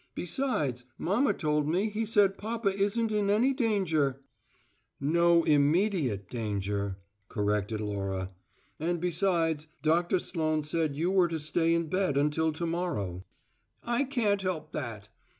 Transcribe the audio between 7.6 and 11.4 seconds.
Laura. "And besides, Doctor Sloane said you were to